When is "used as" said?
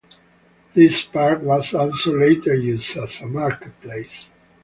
2.55-3.21